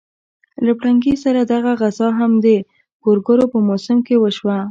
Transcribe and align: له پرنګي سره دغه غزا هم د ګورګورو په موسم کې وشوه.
له 0.65 0.71
پرنګي 0.79 1.15
سره 1.23 1.41
دغه 1.53 1.71
غزا 1.81 2.09
هم 2.19 2.31
د 2.45 2.47
ګورګورو 3.03 3.45
په 3.53 3.57
موسم 3.67 3.97
کې 4.07 4.15
وشوه. 4.19 4.57